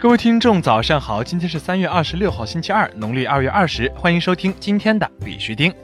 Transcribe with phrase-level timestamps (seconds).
[0.00, 1.24] 各位听众，早上好！
[1.24, 3.92] 今天是三月二十六号，星期二，农历二月二十。
[3.96, 5.74] 欢迎收听今天的必须听。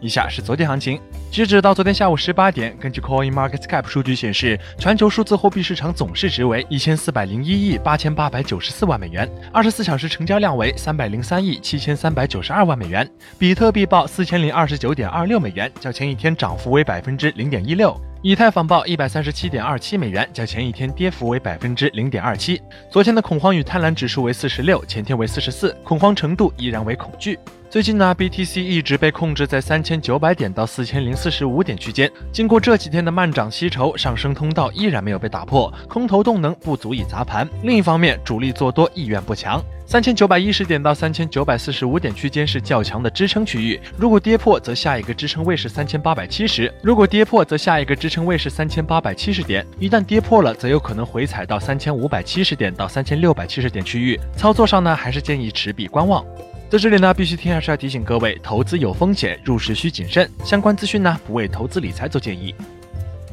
[0.00, 1.00] 以下是昨天行情，
[1.30, 13.08] 截止到昨天下午十八点，根据 Coin Market Cap 数据显示，全球数字货币市场总市值为一千四百零一亿八千八百九十四万美元，二十四小时成交量为三百零三亿七千三百九十二万美元。
[13.38, 17.96] 比特币报四千零二十九点二六美元，较前一天涨幅为百分之零点一六。
[18.22, 22.60] 以太坊报一百三十七点二七美元，较前一天跌幅为百分之零点二七。
[22.90, 27.38] 昨天的恐慌与贪婪指数为四十六，前天为四十四，恐慌程度依然为恐惧。
[27.70, 32.12] 最近呢，BTC 一直被控制在三千九百点到四千零四十五点区间。
[32.30, 37.48] 经过这几天的慢涨吸筹，上升通道依然没有被打破，空头动能不足以砸盘。
[37.62, 39.64] 另一方面，主力做多意愿不强。
[39.90, 49.66] 三千九百一十点到三千九百四十五点区间是较强的支撑区域，如果跌破，则下一个支撑位是三千八百七十；如果跌破，则下一个支撑位是三千八百七十点。
[49.80, 54.16] 一旦跌破了，则有可能回踩到三千五百七十点到三千六百七十点区域。
[54.36, 56.24] 操作上呢，还是建议持币观望。
[56.70, 60.30] 在这里呢，必须听还是要提醒各位，投资有风险，入市需谨慎。
[60.44, 62.54] 相关资讯呢，不为投资理财做建议。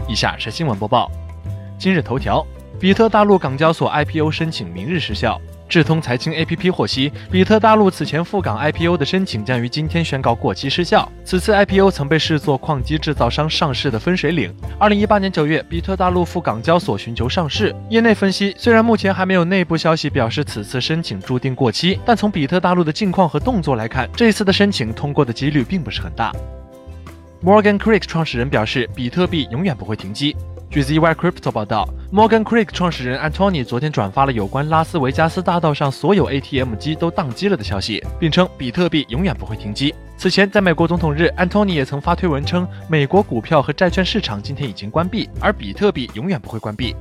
[0.09, 1.11] 以下是新闻播报：
[1.77, 2.43] 今日头条，
[2.79, 5.41] 比特大陆港交所 IPO 申请明日失效。
[5.67, 11.11] 智通财经 APP 获悉，比特大陆此前赴港 IPO 的申请将于今天宣告过期失效。
[11.25, 14.53] 此次 IPO 曾被视作矿机制造商上市的分水岭。
[14.79, 17.75] 二零一八年九月，比特大陆赴港交所寻求上市。
[17.89, 26.31] 业内分析，虽然目前还没有内部消息表示此次申请注定过期，但从比特大陆的近况和动作来看，这次的申请通过的几率并不是很大。
[27.43, 30.35] Morgan Creek 创始人表示，比特币永远不会停机。
[30.77, 39.91] 据 ZY Crypto 报道，Morgan Creek 创始人 Antony 昨天转发了有关拉斯维加斯大道上所有 ATM 机都宕机了的消息，并称比特币永远不会停机。
[40.19, 46.95] 此前，在美国总统日，Antony 也曾发推文称，美国股票和债券市场今天已经关闭，而比特币永远不会关闭。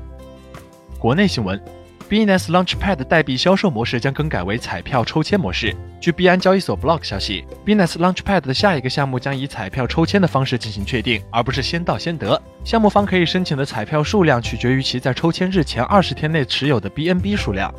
[0.99, 1.61] 国内新闻。
[2.09, 5.75] Binance Launchpad 代币销售模式将更改为彩票抽签模式。
[6.01, 12.41] 据币安交易所 Block 消息，Binance Launchpad 的下一个项目将以彩票抽签的方式进行确定，而不是先到先得。
[12.65, 17.75] 项目方可以申请的彩票数量取决于其在抽签日前二十天内持有的 BNB 数量。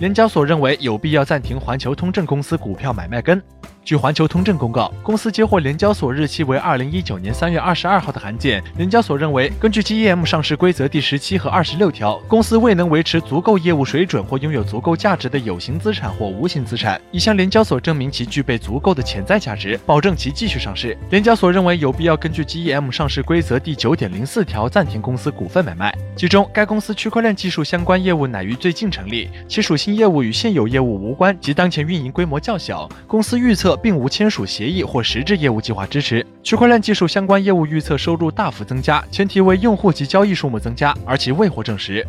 [0.00, 3.40] 联交所认为有必要暂停环球通证公司股票买卖跟。
[3.82, 8.62] 据环球通证公告，公司接获联交所日期为二零一九年三月二十二号的函件。
[8.76, 20.96] 联交所认为，根据 GEM 上市规则第十七和二十六条，公司未能维持足够业务水准或拥有足够价值的有形资产或无形资产，已向联交所证明其具备足够的潜在价值，保证其继续上市。
[21.10, 25.92] 联交所认为有必要根据 GEM 上市规则第九点零四条暂停公司股份买卖。
[26.14, 32.88] 其中，该公司区块链技术相关业务乃于最近成立，其属性业务与现有业务无关，及当前运营规模较小。
[33.06, 33.76] 公司预测。
[33.82, 42.06] 并无签署协议或实质业务计划支持区块链技术相关业务，预测收入大幅增加，前提为用户及交易数目增加，而其未获证实。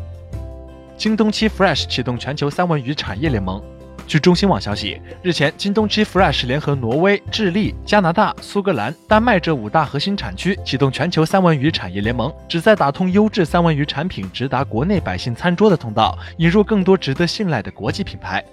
[0.97, 3.61] 京东七 Fresh 启动全球三文鱼产业联盟。
[4.11, 18.43] 据中新网消息，日前，京东七 Fresh 联合挪威、智利、加拿大、苏格兰、丹麦这五大核心产区，启动全球三文鱼产业联盟，旨在打通优质三文鱼产品直达国内百姓餐桌的通道，引入更多值得信赖的国际品牌。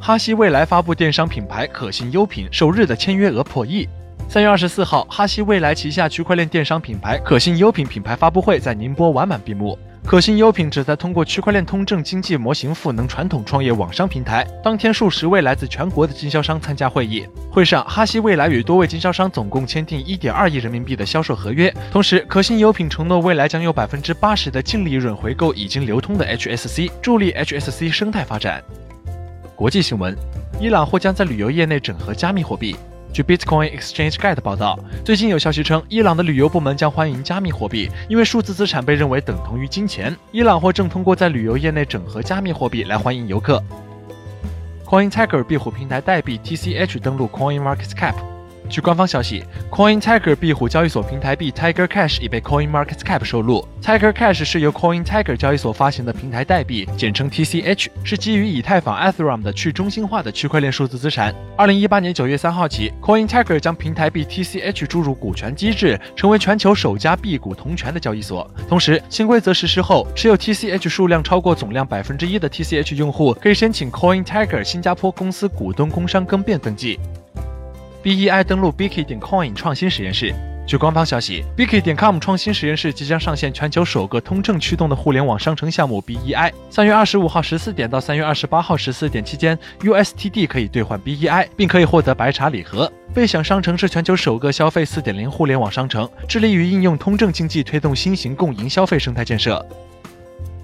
[0.00, 3.86] 哈希未来发布电商品牌可信优品，首日的签约额破亿。
[4.28, 9.78] 三月二十四号，哈希未来旗下区块链电商品牌可信优品品牌发布会在宁波完满闭幕。
[10.04, 14.46] 可信优品旨在通过区块链通证经济模型赋能传统创业网商平台。
[14.62, 17.26] 当天，数十位来自全国的经销商参加会议。
[17.50, 21.72] 会上，哈希未来与多位经销商总共签订一点二亿人民币的销售合约。
[21.90, 28.62] 同时，可信优品承诺未来将有百分之八十的净利润回购已经流通的 HSC，助力 HSC 生态发展。
[29.54, 30.16] 国际新闻：
[30.60, 32.76] 伊朗或将在旅游业内整合加密货币。
[33.12, 40.14] 据 Bitcoin Exchange Guide 报道，最近有消息称，伊朗的旅游部门将欢迎加密货币，因为数字资产被认为等同于金钱。
[40.32, 43.62] 伊朗或正通过在旅游业内整合加密货币来欢迎游客。
[44.84, 48.14] Coin Tiger 壁虎平台代币 TCH 登陆 Coin Market Cap。
[48.68, 53.66] 据官方消息，Coin Tiger 壁虎交易所平台币 Tiger Cash 已被 Coin Market Cap 收录。
[53.82, 61.34] Tiger Cash 是由 Coin Tiger 交易所发行的平台代币，简称 TCH，是基于以太坊 Ethereum 的去中心化的区块链数字资产。
[61.56, 68.48] 二零一八年九月三号起，Coin Tiger 将平台币 TCH 注入股权机制，成为全球首家币股同权的交易所。
[68.68, 76.98] 同时，新规则实施后，持有 TCH 数量超过总量百分之一的 TCH 用户可以申请 Coin Tiger 新加坡公司股东工商更变登记。
[78.06, 80.32] BEI 登陆 Biki 点 Coin 创新实验室。
[80.64, 86.52] 据官方消息，Biki 点 com 创新实验室即将上线全球首个通证驱动的互联网商城项目 BEI。
[86.70, 92.88] 三月二十五号十四点到三月二十八号十四点期间，USTD 可以兑换 BEI，并可以获得白茶礼盒。
[93.12, 99.66] 贝享商城是全球首个消费四点零互联网商城，致力于应用通证经济推动新型共赢消费生态建设。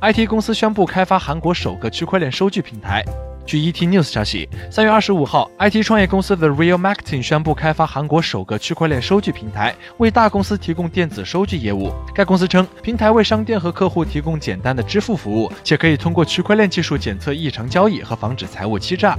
[0.01, 3.05] ，IT 公司宣布开发韩国首个区块链收据平台。
[3.45, 11.93] 据 ET News 消息，三月二十五号，IT 创业公司 The Real Marketing 宣布开发韩国首个区块链收据平台，为大公司提供电子收据业务。
[12.15, 19.19] 该公司称，平台为商店和客户提供简单的支付服务，且可以通过区块链技术检测异常交易和防止财务欺诈。